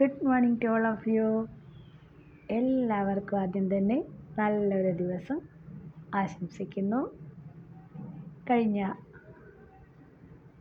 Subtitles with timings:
[0.00, 1.48] Good morning to all of you
[2.50, 4.04] എല്ലാവർക്കും ആദ്യം തന്നെ
[4.38, 5.40] നല്ലൊരു ദിവസം
[6.14, 7.10] ആശംസിക്കുന്നു.
[8.50, 8.92] കഴിഞ്ഞ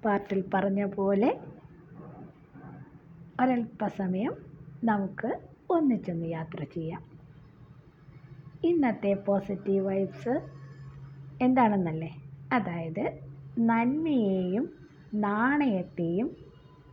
[0.06, 1.40] പാർട്ടിൽ പറഞ്ഞ പോലെ
[3.42, 4.36] ഒരല്പസമയം
[4.84, 5.40] നമുക്ക്
[5.70, 7.04] ഒന്നിച്ചൊന്ന് യാത്ര ചെയ്യാം.
[8.64, 10.50] ഇന്നത്തെ പോസിറ്റീവ് വൈബ്സ്
[11.42, 12.12] എന്താണെന്നല്ലേ?
[12.52, 13.22] അതായത്
[13.60, 14.78] നന്മയെയും
[15.14, 16.38] നാണയത്തെയും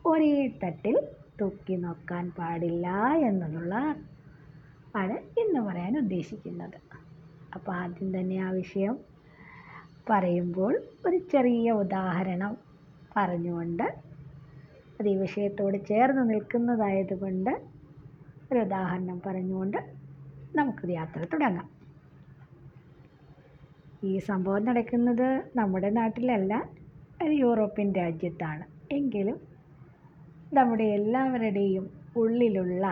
[0.07, 1.09] ഒരേ തട്ടിൽ
[1.41, 2.87] തൂക്കി നോക്കാൻ പാടില്ല
[3.29, 3.75] എന്നുള്ള
[4.97, 6.79] ആണ് ഇന്ന് പറയാൻ ഉദ്ദേശിക്കുന്നത്.
[7.55, 8.97] അപ്പോൾ ആദ്യം തന്നെ ആ വിഷയം
[10.11, 10.73] പറയുമ്പോൾ
[11.07, 12.53] ഒരു ചെറിയ ഉദാഹരണം
[13.17, 13.87] പറഞ്ഞുകൊണ്ട്
[14.97, 17.53] അത് ഈ വിഷയത്തോട് ചേർന്ന് നിൽക്കുന്നതായതുകൊണ്ട്
[18.53, 19.79] ഒരു ഉദാഹരണം പറഞ്ഞുകൊണ്ട്
[20.57, 21.69] നമുക്ക് യാത്ര തുടങ്ങാം.
[24.05, 26.55] ഈ സംഭവം നടക്കുന്നത് നമ്മുടെ നാട്ടിലല്ല
[27.23, 28.65] ഒരു യൂറോപ്യൻ രാജ്യത്താണ്.
[28.93, 29.39] എങ്കിലും
[30.53, 31.85] നമ്മുടെ എല്ലാവരുടെയും
[32.17, 32.85] ഉള്ളിലുള്ള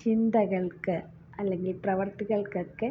[0.00, 0.96] ചിന്തകൾക്ക്
[1.38, 2.88] അല്ലെങ്കിൽ പ്രവർത്തികൾക്കൊക്കെ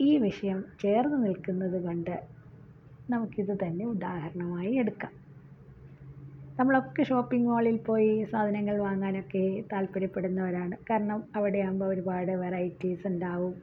[0.00, 2.12] ഈ വിഷയം ചേർന്ന് നിൽക്കുന്നത് കൊണ്ട്
[3.08, 5.14] നമുക്കിത് തന്നെ ഉദാഹരണമായി എടുക്കാം.
[6.58, 10.76] നമ്മളൊക്കെ ഷോപ്പിംഗ് മാളിൽ പോയി സാധനങ്ങൾ വാങ്ങാനൊക്കെ താല്പര്യപ്പെടുന്നവരാണ്.
[10.90, 13.54] കാരണം അവിടെ ആകുമ്പോൾ ഒരുപാട് വെറൈറ്റീസ് ഉണ്ടാവും.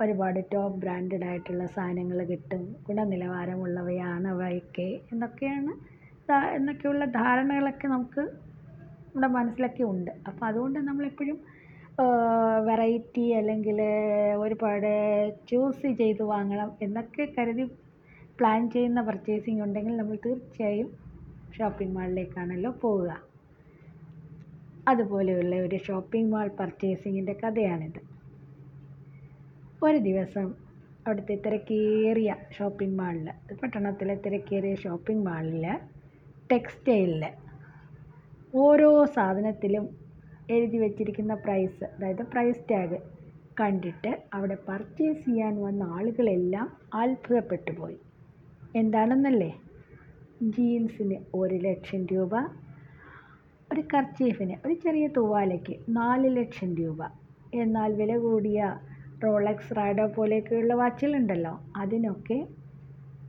[0.00, 2.64] ഒരുപാട് ടോപ്പ് ബ്രാൻഡഡ് ആയിട്ടുള്ള സാധനങ്ങൾ കിട്ടും.
[2.86, 4.88] ഗുണനിലവാരമുള്ളവയാണ് അവയൊക്കെ.
[5.12, 5.72] എന്നൊക്കെയാണ്
[6.56, 8.22] എന്നൊക്കെയുള്ള ധാരണകളൊക്കെ നമുക്ക്
[9.04, 10.10] നമ്മുടെ മനസ്സിലൊക്കെ ഉണ്ട്.
[10.28, 11.38] അപ്പോൾ അതുകൊണ്ട് നമ്മളെപ്പോഴും
[12.68, 13.78] വെറൈറ്റി അല്ലെങ്കിൽ
[14.44, 14.90] ഒരുപാട്
[15.50, 17.64] ചൂസ് ചെയ്ത് വാങ്ങണം എന്നൊക്കെ കരുതി
[18.38, 20.88] പ്ലാൻ ചെയ്യുന്ന പർച്ചേസിങ് ഉണ്ടെങ്കിൽ നമ്മൾ തീർച്ചയായും
[21.56, 23.10] ഷോപ്പിംഗ് മാളിലേക്കാണല്ലോ പോവുക.
[24.88, 28.00] അതുപോലെയുള്ള ഒരു ഷോപ്പിംഗ് മാൾ പർച്ചേസിങ്ങിന്റെ കഥയാണിത്.
[29.86, 30.46] ഒരു ദിവസം
[31.06, 33.28] അവിടുത്തെ തിരക്കേറിയ ഷോപ്പിംഗ് മാളിൽ
[33.62, 35.64] പട്ടണത്തിലെ തിരക്കേറിയ ഷോപ്പിംഗ് മാളിൽ
[36.52, 37.24] ടെക്സ്റ്റൈലിൽ
[38.54, 39.84] ഓരോ സാധനത്തിലും
[40.50, 42.98] എഴുതി വച്ചിരിക്കുന്ന പ്രൈസ് അതായത് പ്രൈസ് ടാഗ്
[43.60, 47.98] കണ്ടിട്ട് അവിടെ പർച്ചേസ് ചെയ്യാൻ വന്ന ആളുകളെല്ലാം അത്ഭുതപ്പെട്ടു പോയി.
[48.76, 49.50] എന്താണെന്നല്ലേ?
[50.42, 52.32] ജീൻസിന് ഒരു ലക്ഷം രൂപ
[53.72, 57.00] ഒരു കർച്ചീഫിന് ഒരു ചെറിയ തൂവാലയ്ക്ക് നാല് ലക്ഷം രൂപ.
[57.54, 58.60] എന്നാൽ വില കൂടിയ
[59.24, 62.38] റോളക്സ് റാഡോ പോലെയൊക്കെയുള്ള വാച്ചുകളുണ്ടല്ലോ അതിനൊക്കെ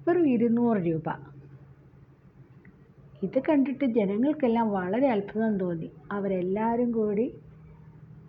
[0.07, 1.07] വെറും ഇരുന്നൂറ് രൂപ.
[3.23, 5.91] ഇത് കണ്ടിട്ട് ജനങ്ങൾക്കെല്ലാം വളരെ അത്ഭുതം തോന്നി.
[6.11, 7.25] അവരെല്ലാവരും കൂടി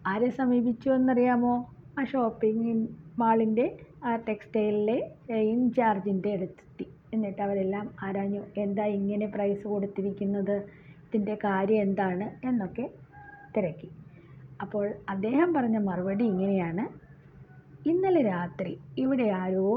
[0.07, 1.55] ആരെ സമീപിച്ചു എന്നറിയാമോ?
[2.01, 2.89] ആ ഷോപ്പിംഗ്
[3.19, 4.99] മാളിന്റെ ആ ടെക്സ്റ്റൈലിലെ
[5.35, 6.87] ഇൻചാർജിന്റെ അടുത്തെത്തി.
[7.15, 10.57] എന്നിട്ട് അവരെല്ലാം ആരാഞ്ഞു എന്താ ഇങ്ങനെ പ്രൈസ് കൊടുത്തിരിക്കുന്നത്?
[11.07, 12.47] ഇതിന്റെ കാര്യം എന്താണ്?
[12.47, 12.91] എന്നൊക്കെ
[13.57, 13.89] തിരക്കി.
[14.61, 16.85] അപ്പോൾ അദ്ദേഹം പറഞ്ഞ മറുപടി ഇങ്ങനെയാണ്.
[17.89, 19.69] ഇന്നലെ രാത്രി ഇവിടെ ആരോ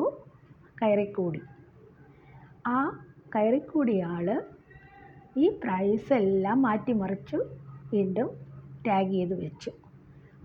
[0.81, 1.41] കയറിക്കൂടി.
[2.67, 2.77] ആ
[3.35, 4.27] കയറിക്കൂടിയ ആൾ
[5.38, 7.35] ഈ പ്രൈസ് എല്ലാം മാറ്റിമറിച്ചു
[7.94, 8.29] വീണ്ടും
[8.88, 9.72] ടാഗ് ചെയ്ത് വെച്ചു.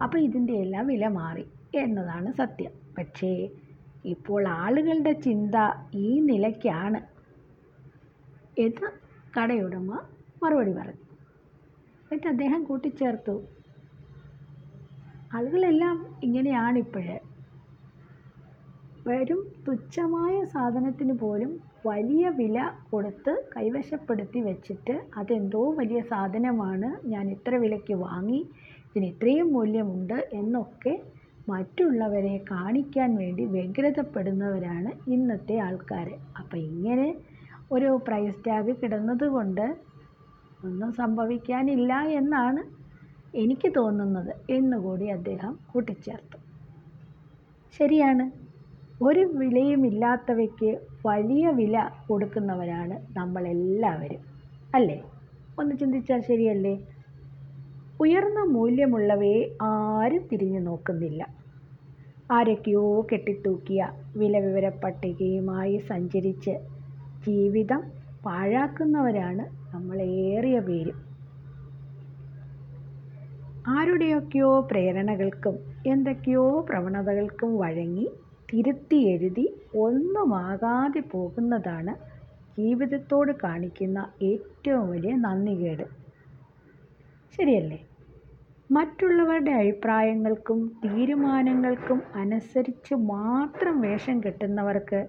[0.03, 2.71] അപ്പോൾ ഇതിന്റെ എല്ലാം വില മാറി എന്നതാണ് സത്യം.
[2.99, 3.49] പക്ഷേ
[4.05, 5.55] ഇപ്പോൾ ആളുകളുടെ ചിന്ത
[5.95, 7.00] ഈ നിലയ്ക്കാണ്
[8.59, 8.89] എന്ന്
[9.39, 9.99] കടയുടമ
[10.43, 11.00] മറുപടി പറഞ്ഞു.
[12.03, 13.43] എന്നിട്ട് അദ്ദേഹം കൂട്ടിച്ചേർത്തു.
[15.34, 17.19] ആളുകളെല്ലാം ഇങ്ങനെയാണിപ്പോഴേ
[19.10, 21.53] വെറും തുച്ഛമായ സാധനത്തിന് പോലും
[21.87, 22.59] വലിയ വില
[22.91, 26.88] കൊടുത്ത് കൈവശപ്പെടുത്തി വെച്ചിട്ട് അതെന്തോ വലിയ സാധനമാണ്.
[27.04, 28.41] ഞാൻ ഇത്ര വിലയ്ക്ക് വാങ്ങി
[28.88, 30.93] ഇതിന് ഇത്രയും മൂല്യമുണ്ട് എന്നൊക്കെ
[31.49, 37.09] മറ്റുള്ളവരെ കാണിക്കാൻ വേണ്ടി വ്യഗ്രതപ്പെടുന്നവരാണ് ഇന്നത്തെ ആൾക്കാർ അപ്പം ഇങ്ങനെ
[37.72, 39.66] ഒരു പ്രൈസ് ടാഗ് കിടന്നത് കൊണ്ട്
[40.65, 42.62] ഒന്നും സംഭവിക്കാനില്ല എന്നാണ്
[43.34, 44.32] എനിക്ക് തോന്നുന്നത്.
[44.50, 46.38] എന്നുകൂടി അദ്ദേഹം കൂട്ടിച്ചേർത്തു.
[47.75, 48.25] ശരിയാണ്.
[49.03, 54.21] ഒരു വിലയുമില്ലാത്തവയ്ക്ക് വലിയ വില കൊടുക്കുന്നവരാണ് നമ്മളെല്ലാവരും.
[54.75, 55.03] അല്ലേ?
[55.59, 56.75] ഒന്ന് ചിന്തിച്ചാൽ ശരിയല്ലേ?
[58.00, 61.27] ഉയർന്ന മൂല്യമുള്ളവയെ ആരും തിരിഞ്ഞു നോക്കുന്നില്ല.
[62.31, 66.50] ആരൊക്കെയോ കെട്ടിത്തൂക്കിയ വില വിവര പട്ടികയുമായി സഞ്ചരിച്ച്
[67.27, 67.82] ജീവിതം
[68.25, 70.99] പാഴാക്കുന്നവരാണ് നമ്മളേറിയ പേരും.
[73.69, 78.08] ആരുടെയൊക്കെയോ പ്രേരണകൾക്കും എന്തൊക്കെയോ പ്രവണതകൾക്കും വഴങ്ങി
[78.52, 81.93] തിരുത്തി എഴുതി ഒന്നുമാകാതെ പോകുന്നതാണ്
[82.58, 85.85] ജീവിതത്തോട് കാണിക്കുന്ന ഏറ്റവും വലിയ നന്ദികേട്.
[87.38, 87.87] ശരിയല്ലേ?
[88.70, 95.08] മറ്റുള്ളവരുടെ അഭിപ്രായങ്ങൾക്കും തീരുമാനങ്ങൾക്കും അനുസരിച്ച് മാത്രം വേഷം കെട്ടുന്നവർക്ക്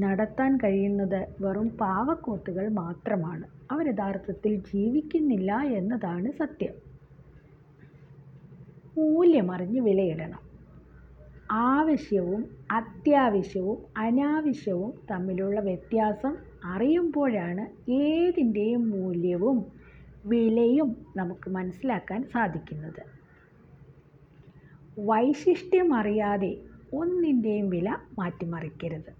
[0.00, 3.46] നടത്താൻ കഴിയുന്നത് വെറും പാവക്കൂത്തുകൾ മാത്രമാണ്.
[3.70, 6.74] അവർ യഥാർത്ഥത്തിൽ ജീവിക്കുന്നില്ല എന്നതാണ് സത്യം.
[8.98, 10.45] മൂല്യമറിഞ്ഞ് വിലയിടണം.
[11.86, 12.40] ആവശ്യവും
[12.70, 16.32] അത്യാവശ്യവും അനാവശ്യവും തമ്മിലുള്ള വ്യത്യാസം
[16.64, 19.58] അറിയുമ്പോഴാണ് ഏതിന്റെയും മൂല്യവും
[20.26, 23.00] വിലയും നമുക്ക് മനസ്സിലാക്കാൻ സാധിക്കുന്നത്.
[24.98, 26.50] വൈശിഷ്ട്യം അറിയാതെ
[26.94, 27.88] ഒന്നിന്റെയും വില
[28.18, 29.12] മാറ്റിമറിക്കരുത്.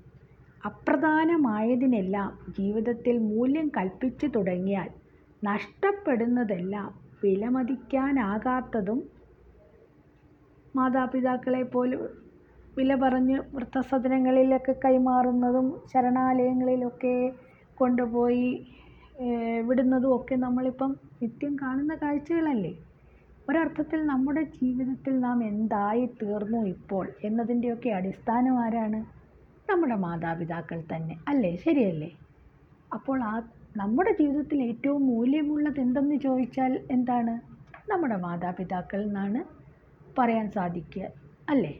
[0.66, 4.90] അപ്രധാനമായതിനെല്ലാം ജീവിതത്തിൽ മൂല്യം കൽപ്പിച്ചു തുടങ്ങിയാൽ
[5.44, 6.90] നഷ്ടപ്പെടുന്നതെല്ലാം
[7.24, 9.02] വിലമതിക്കാനാകാത്തതും
[10.76, 12.25] മാതാപിതാക്കളെ പോലും
[12.76, 17.14] വില പറഞ്ഞ് വൃദ്ധസദനങ്ങളിലൊക്കെ കൈമാറുന്നതും ശരണാലയങ്ങളിലൊക്കെ
[17.80, 18.48] കൊണ്ടുപോയി
[19.68, 20.90] വിടുന്നതും ഒക്കെ നമ്മളിപ്പം
[21.22, 22.72] നിത്യം കാണുന്ന കാഴ്ചകളല്ലേ?
[23.48, 29.00] ഒരർത്ഥത്തിൽ നമ്മുടെ ജീവിതത്തിൽ നാം എന്തായി തീർന്നു ഇപ്പോൾ എന്നതിന്റെയൊക്കെ അടിസ്ഥാനം ആരാണ്?
[29.70, 31.14] നമ്മുടെ മാതാപിതാക്കൾ തന്നെ.
[31.28, 31.52] അല്ലേ?
[31.64, 32.10] ശരിയല്ലേ?
[32.92, 33.34] അപ്പോൾ ആ
[33.76, 37.34] നമ്മുടെ ജീവിതത്തിൽ ഏറ്റവും മൂല്യമുള്ളത് എന്തെന്ന് ചോദിച്ചാൽ എന്താണ്?
[37.92, 39.40] നമ്മുടെ മാതാപിതാക്കൾ എന്നാണ്
[40.18, 41.06] പറയാൻ സാധിക്കുക.
[41.54, 41.74] അല്ലേ?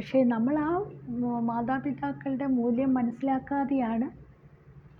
[0.00, 0.74] പക്ഷേ നമ്മൾ ആ
[1.40, 4.10] മാതാപിതാക്കളുടെ മൂല്യം മനസ്സിലാക്കാതെയാണ്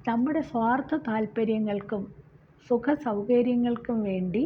[0.08, 2.02] നമ്മുടെ സ്വാർത്ഥ താല്പര്യങ്ങൾക്കും
[2.70, 4.43] സുഖ സൗകര്യങ്ങൾക്കും വേണ്ടി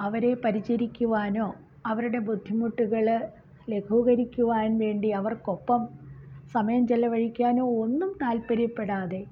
[0.00, 1.54] അവരെ പരിചരിക്കുവാനോ
[1.86, 3.08] അവരുടെ ബുദ്ധിമുട്ടുകൾ
[3.70, 5.88] ലഘൂകരിക്കുവാൻ വേണ്ടി അവർക്കൊപ്പം
[6.54, 9.24] സമയം ചെലവഴിക്കാനോ ഒന്നും താല്പര്യപ്പെടാതെ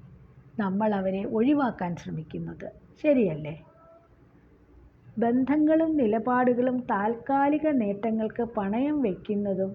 [0.59, 2.67] നമ്മൾ അവരെ ഒഴിവാക്കാൻ ശ്രമിക്കുന്നത്.
[3.03, 3.55] ശരിയല്ലേ?
[5.17, 9.73] ബന്ധങ്ങളും നിലപാടുകളും താൽക്കാലിക നേട്ടങ്ങൾക്ക് പണയം വയ്ക്കുന്നതും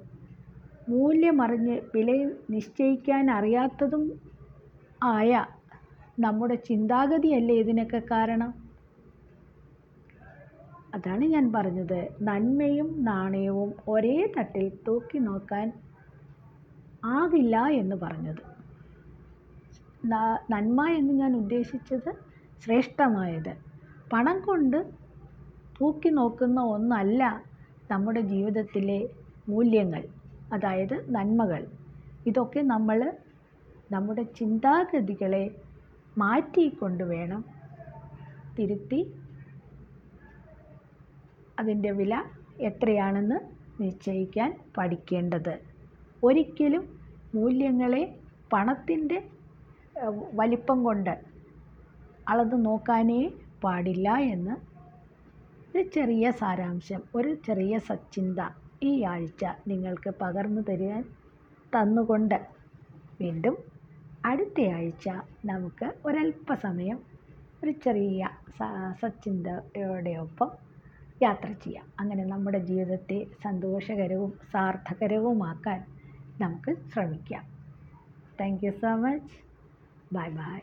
[0.89, 2.11] മൂല്യമറിഞ്ഞ് വില
[2.51, 4.05] നിശ്ചയിക്കാൻ അറിയാത്തതും
[5.03, 5.47] ആയ
[6.21, 8.51] നമ്മുടെ ചിന്താഗതിയല്ലേ ഇതിനൊക്കെ കാരണം?
[10.95, 12.09] അതാണ് ഞാൻ പറഞ്ഞത്.
[12.23, 15.67] നന്മയും നാണയവും ഒരേ തട്ടിൽ തൂക്കി നോക്കാൻ
[17.05, 18.43] ആവില്ല എന്ന് പറഞ്ഞത്.
[20.51, 22.11] നന്മ എന്ന് ഞാൻ ഉദ്ദേശിച്ചത്
[22.65, 23.53] ശ്രേഷ്ഠമായത്.
[24.13, 24.79] പണം കൊണ്ട്
[25.81, 27.23] തൂക്കി നോക്കുന്ന ഒന്നല്ല
[27.91, 29.09] നമ്മുടെ ജീവിതത്തിലെ
[29.49, 30.03] മൂല്യങ്ങൾ.
[30.53, 31.63] അതായത് നന്മകൾ.
[32.27, 32.99] ഇതൊക്കെ നമ്മൾ
[33.91, 35.45] നമ്മുടെ ചിന്താഗതികളെ
[36.19, 37.43] മാറ്റിക്കൊണ്ട് വേണം
[38.57, 39.01] തിരുത്തി
[41.59, 42.15] അതിന്റെ വില
[42.69, 43.39] എത്രയാണെന്ന്
[43.81, 45.55] നിശ്ചയിക്കാൻ പഠിക്കേണ്ടത്.
[46.23, 46.85] ഒരിക്കലും
[47.35, 48.03] മൂല്യങ്ങളെ
[48.53, 49.19] പണത്തിന്റെ
[50.41, 51.15] വലിപ്പം കൊണ്ട്
[52.31, 53.21] അളന്ന് നോക്കാനേ
[53.65, 54.55] പാടില്ല എന്ന്
[55.71, 58.41] ഒരു ചെറിയ സാരാംശം ഒരു ചെറിയ സച്ചിന്ത.
[58.83, 61.05] ഈ ആഴ്ച നിങ്ങൾക്ക് പകർന്നു തരാൻ
[61.75, 62.39] തന്നുകൊണ്ട്
[63.21, 63.57] വീണ്ടും
[64.25, 65.09] അടുത്തയാഴ്ച
[65.45, 66.99] നമുക്ക് ഒരല്പസമയം
[67.65, 68.29] ഒരു ചെറിയ
[69.01, 70.51] സച്ചിന്തയോടെയൊപ്പം
[71.23, 71.87] യാത്ര ചെയ്യാം.
[72.01, 75.85] അങ്ങനെ നമ്മുടെ ജീവിതത്തെ സന്തോഷകരവും സാർത്ഥകരവുമാക്കാൻ
[76.41, 77.45] നമുക്ക് ശ്രമിക്കാം.
[78.41, 79.37] Thank you so much
[80.13, 80.59] bye bye